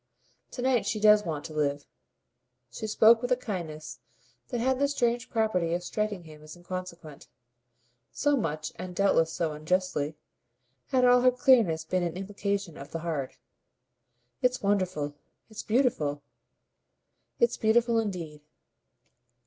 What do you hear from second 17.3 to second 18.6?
"It's beautiful indeed."